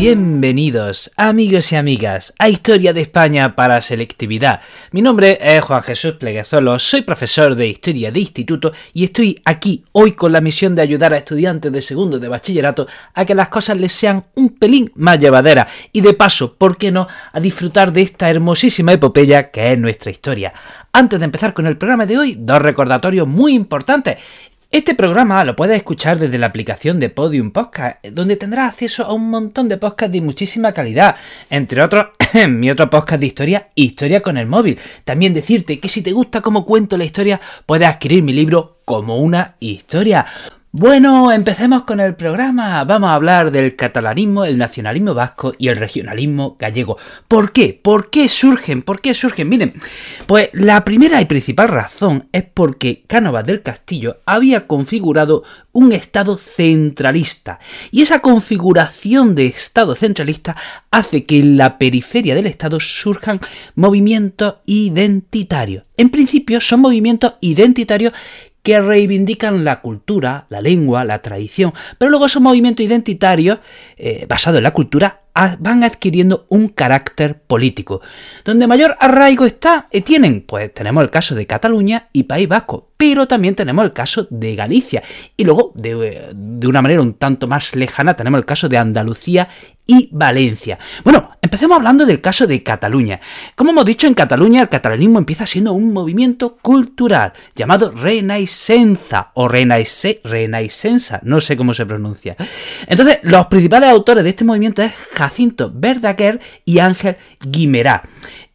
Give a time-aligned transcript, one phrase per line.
[0.00, 4.60] Bienvenidos, amigos y amigas, a Historia de España para Selectividad.
[4.92, 9.82] Mi nombre es Juan Jesús Pleguezolo, soy profesor de Historia de Instituto y estoy aquí
[9.90, 13.48] hoy con la misión de ayudar a estudiantes de segundo de bachillerato a que las
[13.48, 17.92] cosas les sean un pelín más llevaderas y de paso, ¿por qué no?, a disfrutar
[17.92, 20.54] de esta hermosísima epopeya que es nuestra historia.
[20.92, 24.18] Antes de empezar con el programa de hoy, dos recordatorios muy importantes.
[24.70, 29.14] Este programa lo puedes escuchar desde la aplicación de Podium Podcast, donde tendrás acceso a
[29.14, 31.16] un montón de podcasts de muchísima calidad,
[31.48, 32.08] entre otros
[32.50, 34.78] mi otro podcast de historia, Historia con el móvil.
[35.06, 39.16] También decirte que si te gusta cómo cuento la historia, puedes adquirir mi libro como
[39.16, 40.26] una historia.
[40.78, 42.84] Bueno, empecemos con el programa.
[42.84, 46.96] Vamos a hablar del catalanismo, el nacionalismo vasco y el regionalismo gallego.
[47.26, 47.80] ¿Por qué?
[47.82, 48.82] ¿Por qué surgen?
[48.82, 49.48] ¿Por qué surgen?
[49.48, 49.72] Miren,
[50.26, 56.36] pues la primera y principal razón es porque Cánovas del Castillo había configurado un Estado
[56.36, 57.58] centralista.
[57.90, 60.54] Y esa configuración de Estado centralista
[60.92, 63.40] hace que en la periferia del Estado surjan
[63.74, 65.82] movimientos identitarios.
[65.96, 68.12] En principio son movimientos identitarios
[68.68, 73.60] que reivindican la cultura, la lengua, la tradición, pero luego esos movimientos identitarios
[73.96, 78.00] eh, basados en la cultura van adquiriendo un carácter político.
[78.44, 82.90] Donde mayor arraigo está, eh, tienen, pues tenemos el caso de Cataluña y País Vasco,
[82.96, 85.02] pero también tenemos el caso de Galicia.
[85.36, 89.48] Y luego, de, de una manera un tanto más lejana, tenemos el caso de Andalucía
[89.88, 90.78] y Valencia.
[91.02, 93.20] Bueno, empecemos hablando del caso de Cataluña.
[93.56, 99.48] Como hemos dicho, en Cataluña el catalanismo empieza siendo un movimiento cultural llamado Renaissance o
[99.48, 102.36] Renaissance, no sé cómo se pronuncia.
[102.86, 104.92] Entonces, los principales autores de este movimiento es
[105.74, 108.02] Verdaguer y Ángel Guimerá.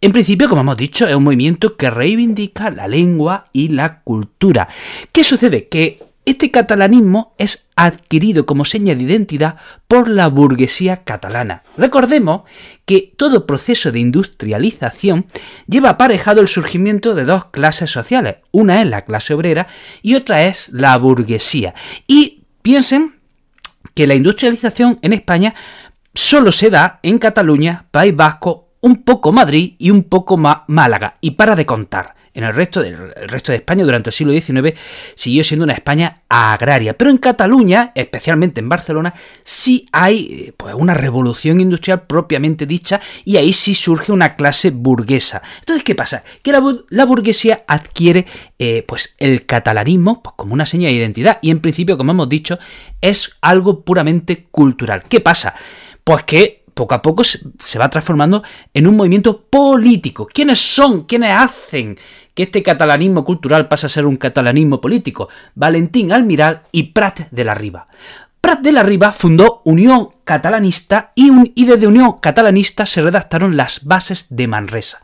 [0.01, 4.67] En principio, como hemos dicho, es un movimiento que reivindica la lengua y la cultura.
[5.11, 5.67] ¿Qué sucede?
[5.67, 9.57] Que este catalanismo es adquirido como seña de identidad
[9.87, 11.63] por la burguesía catalana.
[11.77, 12.43] Recordemos
[12.85, 15.25] que todo proceso de industrialización
[15.67, 18.37] lleva aparejado el surgimiento de dos clases sociales.
[18.51, 19.67] Una es la clase obrera
[20.01, 21.73] y otra es la burguesía.
[22.07, 23.15] Y piensen
[23.93, 25.53] que la industrialización en España
[26.13, 31.15] solo se da en Cataluña, País Vasco, un poco Madrid y un poco Málaga.
[31.21, 34.77] Y para de contar en el resto, del, resto de España durante el siglo XIX
[35.15, 36.97] siguió siendo una España agraria.
[36.97, 39.13] Pero en Cataluña, especialmente en Barcelona,
[39.43, 44.71] sí hay eh, pues, una revolución industrial propiamente dicha y ahí sí surge una clase
[44.71, 45.41] burguesa.
[45.59, 46.23] Entonces, ¿qué pasa?
[46.41, 48.25] Que la, burguesía adquiere
[48.57, 52.29] eh, pues, el catalanismo pues, como una seña de identidad y en principio, como hemos
[52.29, 52.57] dicho,
[52.99, 55.03] es algo puramente cultural.
[55.07, 55.53] ¿Qué pasa?
[56.03, 58.43] Pues que poco a poco se va transformando
[58.73, 60.27] en un movimiento político.
[60.31, 61.03] ¿Quiénes son?
[61.03, 61.97] ¿Quiénes hacen
[62.33, 65.29] que este catalanismo cultural pase a ser un catalanismo político?
[65.55, 67.87] Valentín Almiral y Prat de la Riva.
[68.41, 73.85] Prat de la Riva fundó Unión Catalanista y, y desde Unión Catalanista se redactaron las
[73.85, 75.01] bases de Manresa.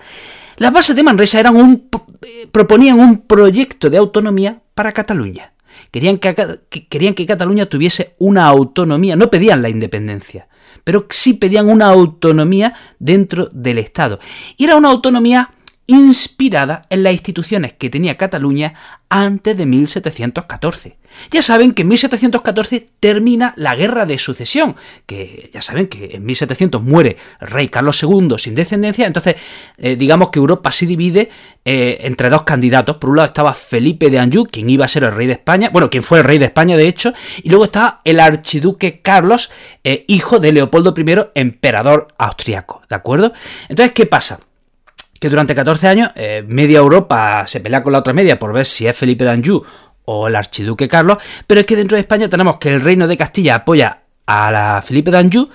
[0.57, 1.87] Las bases de Manresa eran un,
[2.21, 5.53] eh, proponían un proyecto de autonomía para Cataluña.
[5.91, 6.35] Querían que,
[6.89, 10.49] querían que Cataluña tuviese una autonomía, no pedían la independencia
[10.83, 14.19] pero sí pedían una autonomía dentro del Estado.
[14.57, 15.51] Y era una autonomía
[15.89, 18.75] inspirada en las instituciones que tenía Cataluña
[19.09, 20.97] antes de 1714.
[21.31, 24.75] Ya saben que en 1714 termina la guerra de sucesión,
[25.07, 29.37] que ya saben que en 1700 muere el rey Carlos II sin descendencia, entonces
[29.79, 31.31] eh, digamos que Europa se divide
[31.65, 32.97] eh, entre dos candidatos.
[32.97, 35.71] Por un lado estaba Felipe de Anjou, quien iba a ser el rey de España,
[35.73, 39.49] bueno, quien fue el rey de España de hecho, y luego estaba el archiduque Carlos,
[39.83, 43.33] eh, hijo de Leopoldo I, emperador austriaco, ¿de acuerdo?
[43.69, 44.39] Entonces, ¿qué pasa?
[45.19, 48.65] Que durante 14 años eh, media Europa se pelea con la otra media por ver
[48.65, 49.63] si es Felipe d'Anjou
[50.05, 53.17] o el archiduque Carlos, pero es que dentro de España tenemos que el reino de
[53.17, 55.49] Castilla apoya a la Felipe d'Anjou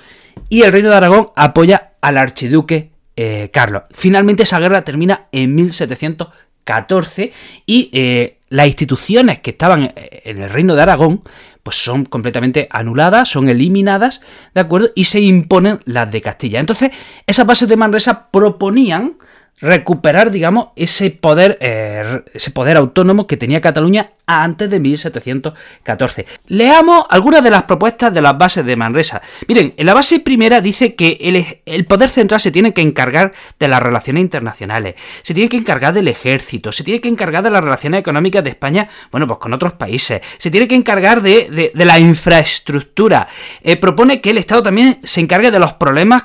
[0.49, 3.85] y el reino de Aragón apoya al archiduque eh, Carlos.
[3.91, 7.33] Finalmente esa guerra termina en 1714
[7.67, 11.23] y eh, las instituciones que estaban en el reino de Aragón
[11.65, 14.21] pues son completamente anuladas, son eliminadas,
[14.55, 14.91] ¿de acuerdo?
[14.95, 16.61] Y se imponen las de Castilla.
[16.61, 16.91] Entonces,
[17.27, 19.17] esas bases de Manresa proponían
[19.61, 26.27] recuperar, digamos, ese poder, eh, ese poder autónomo que tenía Cataluña antes de 1714.
[26.49, 29.23] Leamos algunas de las propuestas de las bases de Manresa.
[29.49, 33.33] Miren, en la base primera dice que el, el, poder central se tiene que encargar
[33.59, 37.51] de las relaciones internacionales, se tiene que encargar del ejército, se tiene que encargar de
[37.51, 41.73] las relaciones económicas de España, bueno, pues con otros países, se tiene que encargar de,
[41.75, 43.29] de, la infraestructura.
[43.63, 46.25] Eh, propone que el Estado también se encargue de los problemas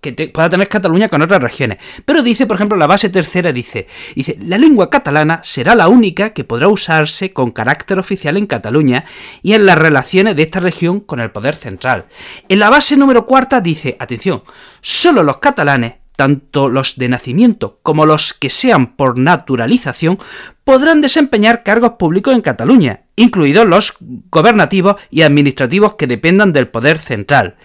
[0.00, 1.78] que pueda tener Cataluña con otras regiones.
[2.04, 6.30] Pero dice, por ejemplo, la base tercera dice, dice, la lengua catalana será la única
[6.30, 9.04] que podrá usarse con carácter oficial en Cataluña
[9.42, 12.06] y en las relaciones de esta región con el poder central.
[12.48, 14.42] En la base número cuarta dice, atención,
[14.80, 20.18] solo los catalanes tanto los de nacimiento como los que sean por naturalización,
[20.64, 23.94] podrán desempeñar cargos públicos en Cataluña, incluidos los
[24.30, 27.56] gobernativos y administrativos que dependan del poder central.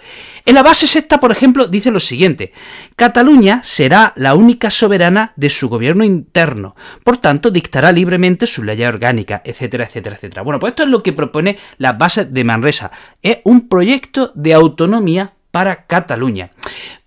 [0.45, 2.53] En la base sexta, por ejemplo, dice lo siguiente,
[2.95, 8.81] Cataluña será la única soberana de su gobierno interno, por tanto dictará libremente su ley
[8.85, 10.43] orgánica, etcétera, etcétera, etcétera.
[10.43, 12.89] Bueno, pues esto es lo que propone la base de Manresa,
[13.21, 16.51] es un proyecto de autonomía para Cataluña.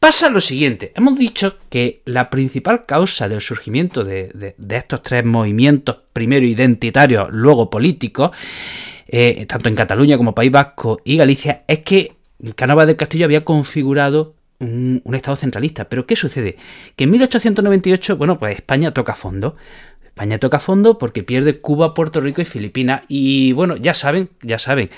[0.00, 5.98] Pasa lo siguiente, hemos dicho que la principal causa del surgimiento de, estos tres movimientos,
[6.14, 8.30] primero identitarios, luego políticos,
[9.06, 12.16] eh, tanto en Cataluña como País Vasco y Galicia, es que
[12.56, 15.90] Cánovas del Castillo había configurado un, un, Estado centralista.
[15.90, 16.56] Pero ¿qué sucede?
[16.96, 19.56] Que en 1898, bueno, pues España toca fondo.
[20.06, 23.02] España toca fondo porque pierde Cuba, Puerto Rico y Filipinas.
[23.08, 24.88] Y bueno, ya saben, ya saben.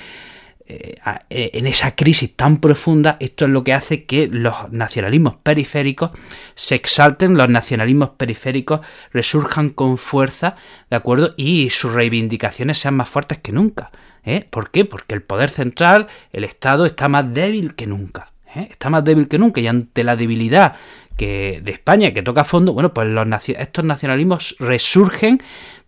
[0.72, 0.94] Eh,
[1.30, 6.10] eh, en esa crisis tan profunda, esto es lo que hace que los nacionalismos periféricos
[6.54, 8.78] se exalten, los nacionalismos periféricos
[9.12, 10.54] resurjan con fuerza,
[10.88, 11.34] ¿de acuerdo?
[11.36, 13.90] Y sus reivindicaciones sean más fuertes que nunca.
[14.24, 14.46] ¿eh?
[14.48, 14.84] ¿Por qué?
[14.84, 18.30] Porque el poder central, el Estado, está más débil que nunca.
[18.54, 20.76] Está más débil que nunca y ante la debilidad
[21.16, 23.08] que de España que toca fondo, bueno, pues
[23.48, 25.42] estos nacionalismos resurgen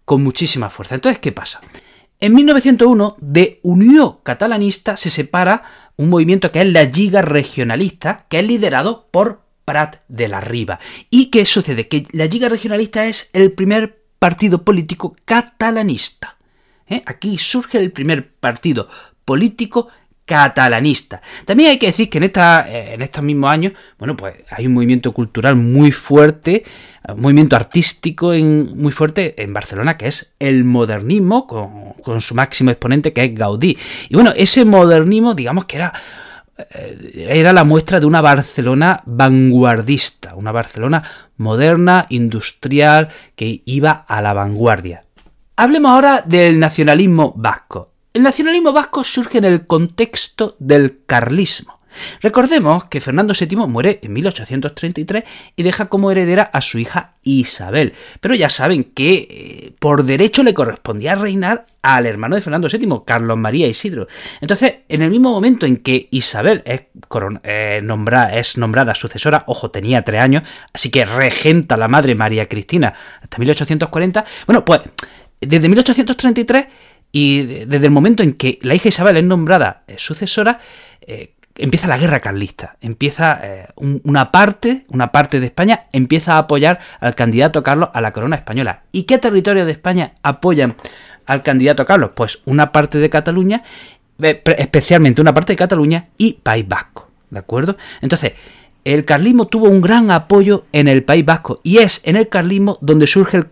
[0.05, 0.97] con muchísima fuerza.
[0.97, 1.61] Entonces, ¿qué pasa?
[2.23, 5.65] En 1901, de Unión Catalanista se separa
[5.97, 10.79] un movimiento que es la Lliga Regionalista, que es liderado por Prat de la Riba.
[11.11, 11.89] ¿Y qué sucede?
[11.89, 16.37] Que la Lliga Regionalista es el primer partido político catalanista.
[16.87, 17.03] ¿eh?
[17.07, 18.87] Aquí surge el primer partido
[19.25, 19.89] político
[20.25, 21.21] catalanista.
[21.45, 25.13] También hay que decir que eh, en estos mismos años, bueno, pues hay un movimiento
[25.13, 26.65] cultural muy fuerte,
[27.09, 33.13] un movimiento artístico muy fuerte en Barcelona, que es el modernismo, con, su máximo exponente,
[33.13, 33.77] que es Gaudí.
[34.09, 35.93] Y bueno, ese modernismo, digamos que era
[36.57, 41.03] eh, era la muestra de una Barcelona vanguardista, una Barcelona
[41.37, 45.05] moderna, industrial, que iba a la vanguardia.
[45.57, 47.92] Hablemos ahora del nacionalismo vasco.
[48.13, 51.81] El nacionalismo vasco surge en el contexto del carlismo.
[52.21, 55.25] Recordemos que Fernando VII muere en 1833
[55.57, 57.95] y deja como heredera a su hija Isabel.
[58.21, 63.03] Pero ya saben que eh, por derecho le correspondía reinar al hermano de Fernando VII,
[63.07, 64.07] Carlos María Isidro.
[64.41, 66.83] Entonces, en el mismo momento en que Isabel es,
[67.45, 70.43] eh, nombrada, es nombrada sucesora, ojo, tenía tres años,
[70.73, 74.83] así que regenta la madre María Cristina hasta 1840, bueno, pues
[75.41, 76.67] desde 1833
[77.13, 80.61] y desde el momento en que la hija Isabel es nombrada eh, sucesora,
[81.03, 82.77] eh, empieza la guerra carlista.
[82.81, 88.01] Empieza eh, una parte, una parte de España empieza a apoyar al candidato Carlos a
[88.01, 88.85] la corona española.
[88.93, 90.77] ¿Y qué territorio de España apoyan
[91.27, 92.13] al candidato Carlos?
[92.15, 93.63] Pues una parte de Cataluña,
[94.19, 97.11] especialmente una parte de Cataluña y País Vasco.
[97.29, 97.77] ¿De acuerdo?
[98.01, 98.33] Entonces,
[98.85, 102.79] el carlismo tuvo un gran apoyo en el País Vasco y es en el carlismo
[102.81, 103.45] donde surge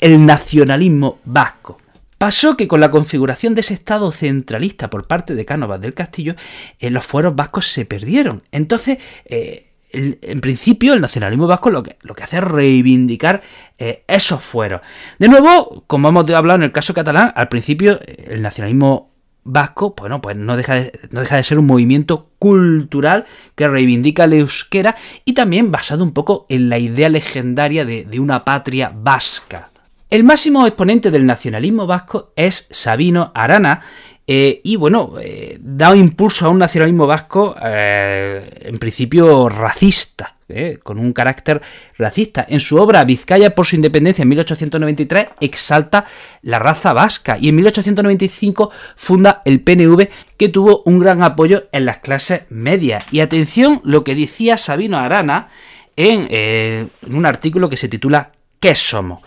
[0.00, 1.78] el nacionalismo vasco.
[2.18, 6.34] Pasó que con la configuración de ese Estado centralista por parte de Cánovas del Castillo,
[6.80, 8.42] eh, los fueros vascos se perdieron.
[8.50, 13.40] Entonces, eh, en principio, el nacionalismo vasco lo que, lo que hace es reivindicar
[13.78, 14.80] eh, esos fueros.
[15.20, 19.12] De nuevo, como hemos hablado en el caso catalán, al principio el nacionalismo
[19.44, 25.32] vasco, bueno, pues no deja, de, ser un movimiento cultural que reivindica la euskera y
[25.34, 29.70] también basado un poco en la idea legendaria de una patria vasca.
[30.10, 33.82] El máximo exponente del nacionalismo vasco es Sabino Arana,
[34.30, 40.36] eh, y bueno, eh, da impulso a un nacionalismo vasco eh, en principio racista,
[40.82, 41.60] con un carácter
[41.98, 42.46] racista.
[42.48, 46.06] En su obra Vizcaya por su independencia en 1893 exalta
[46.40, 51.84] la raza vasca y en 1895 funda el PNV que tuvo un gran apoyo en
[51.84, 53.04] las clases medias.
[53.10, 55.48] Y atención lo que decía Sabino Arana
[55.96, 59.20] en, en un artículo que se titula ¿Qué somos?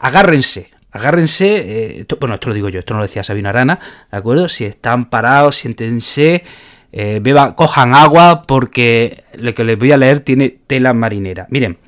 [0.00, 3.78] Agárrense, agárrense, eh, bueno, esto lo digo yo, esto no lo decía Sabino Arana,
[4.10, 4.48] ¿de acuerdo?
[4.48, 6.44] Si están parados, siéntense,
[6.92, 7.22] eh,
[7.54, 11.46] cojan agua porque lo que les voy a leer tiene tela marinera.
[11.50, 11.78] Miren,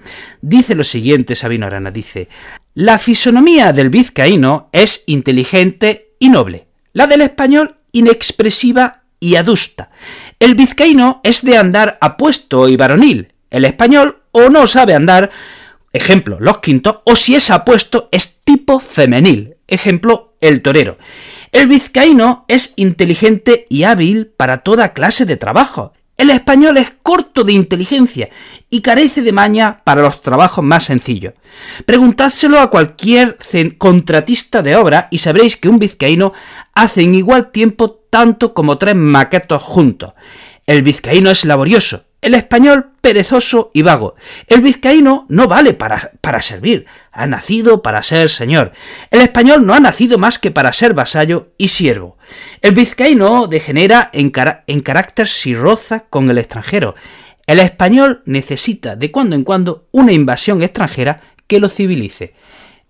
[0.43, 2.29] dice lo siguiente Sabino Arana, dice,
[2.75, 9.91] la fisonomía del vizcaíno es inteligente y noble, la del español inexpresiva y adusta.
[10.39, 15.31] El vizcaíno es de andar apuesto y varonil, el español o no sabe andar,
[15.93, 20.99] ejemplo, los quintos, o si es apuesto es tipo femenil, ejemplo, el torero.
[21.53, 25.93] El vizcaíno es inteligente y hábil para toda clase de trabajo.
[26.17, 28.29] El español es corto de inteligencia
[28.69, 31.33] y carece de maña para los trabajos más sencillos.
[31.87, 33.39] Preguntádselo a cualquier
[33.79, 36.35] contratista de obra y sabréis que un vizcaíno
[36.75, 40.13] hace en igual tiempo tanto como tres maquetos juntos.
[40.67, 44.15] El vizcaíno es laborioso, el español perezoso y vago.
[44.47, 48.73] El vizcaíno no vale para, para, servir, ha nacido para ser señor.
[49.11, 52.19] El español no ha nacido más que para ser vasallo y siervo.
[52.61, 54.33] El vizcaíno degenera en,
[54.67, 56.95] en carácter si roza con el extranjero.
[57.47, 62.35] El español necesita de cuando en cuando una invasión extranjera que lo civilice.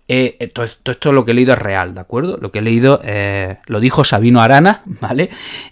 [0.07, 2.37] Eh, todo, esto es lo que he leído es real, ¿de acuerdo?
[2.37, 5.29] Lo que he leído eh, lo dijo Sabino Arana, ¿vale?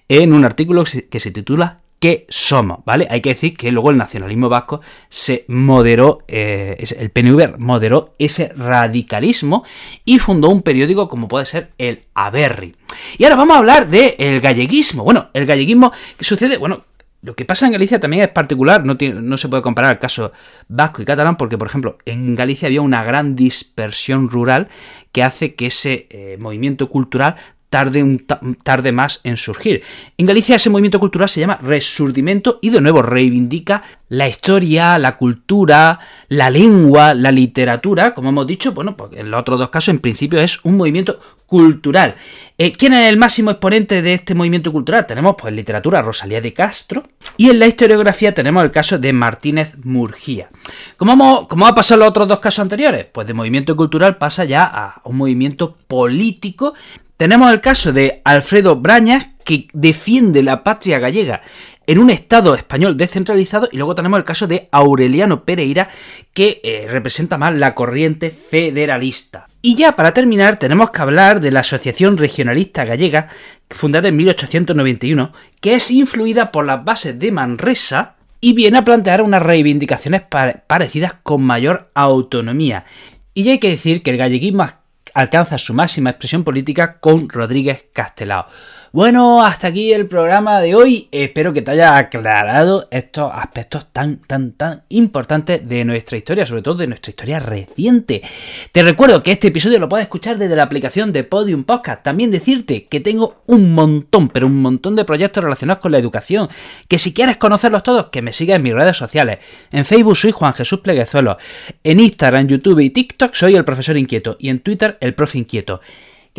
[0.07, 3.07] En un artículo que se titula que somos, ¿vale?
[3.09, 8.53] Hay que decir que luego el nacionalismo vasco se moderó, eh, el PNV moderó ese
[8.55, 9.63] radicalismo
[10.05, 12.75] y fundó un periódico como puede ser el Averri.
[13.17, 15.03] Y ahora vamos a hablar del galleguismo.
[15.03, 16.85] Bueno, el galleguismo que sucede, bueno,
[17.21, 20.31] lo que pasa en Galicia también es particular, no, se puede comparar el caso
[20.69, 24.69] vasco y catalán, porque, por ejemplo, en Galicia había una gran dispersión rural
[25.11, 27.35] que hace que ese eh, movimiento cultural
[27.69, 28.19] tarde, un
[28.63, 29.83] tarde más en surgir.
[30.17, 35.17] En Galicia ese movimiento cultural se llama Resurdimento y de nuevo reivindica la historia, la
[35.17, 35.99] cultura,
[36.29, 39.99] la lengua, la literatura, como hemos dicho, bueno, pues en los otros dos casos en
[39.99, 42.15] principio es un movimiento cultural.
[42.57, 45.07] Eh, ¿Quién es el máximo exponente de este movimiento cultural?
[45.07, 47.03] Tenemos pues en literatura Rosalía de Castro
[47.37, 50.49] y en la historiografía tenemos el caso de Martínez Murgía.
[50.97, 53.05] ¿Cómo, ¿Cómo ha pasado los otros dos casos anteriores?
[53.11, 56.73] Pues de movimiento cultural pasa ya a un movimiento político
[57.19, 61.41] tenemos el caso de Alfredo Brañas, que defiende la patria gallega
[61.85, 65.89] en un Estado español descentralizado, y luego tenemos el caso de Aureliano Pereira,
[66.33, 69.49] que eh, representa más la corriente federalista.
[69.61, 73.27] Y ya para terminar, tenemos que hablar de la Asociación Regionalista Gallega,
[73.69, 79.21] fundada en 1891, que es influida por las bases de Manresa, y viene a plantear
[79.21, 80.21] unas reivindicaciones
[80.67, 82.85] parecidas con mayor autonomía.
[83.33, 84.63] Y ya hay que decir que el galleguismo
[85.13, 88.47] alcanza su máxima expresión política con Rodríguez Castelao.
[88.91, 91.09] Bueno, hasta aquí el programa de hoy.
[91.11, 96.63] Espero que te haya aclarado estos aspectos tan, tan, tan importantes de nuestra historia, sobre
[96.63, 98.23] todo de nuestra historia reciente.
[98.71, 102.01] Te recuerdo que este episodio lo puedes escuchar desde la aplicación de Podium Podcast.
[102.01, 106.49] También decirte que tengo un montón, pero un montón de proyectos relacionados con la educación.
[106.87, 109.37] Que si quieres conocerlos todos, que me sigas en mis redes sociales.
[109.71, 111.37] En Facebook soy Juan Jesús Pleguezuelo.
[111.83, 114.35] En Instagram, YouTube y TikTok soy el profesor inquieto.
[114.39, 115.79] Y en Twitter, el profe inquieto.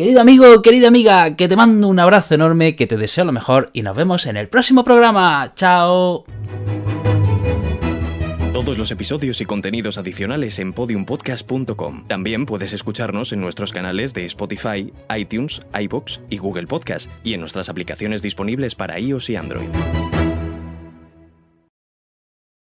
[0.01, 3.69] Querido amigo, querida amiga, que te mando un abrazo enorme, que te deseo lo mejor
[3.71, 5.53] y nos vemos en el próximo programa.
[5.53, 6.23] ¡Chao!
[8.51, 12.07] Todos los episodios y contenidos adicionales en podiumpodcast.com.
[12.07, 17.39] También puedes escucharnos en nuestros canales de Spotify, iTunes, iBox y Google Podcast y en
[17.41, 19.69] nuestras aplicaciones disponibles para iOS y Android.